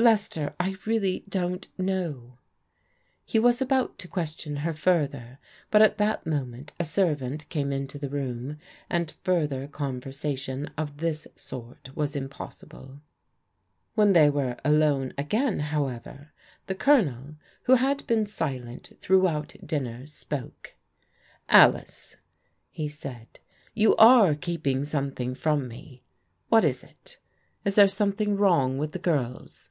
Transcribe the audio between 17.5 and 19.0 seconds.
who had been silent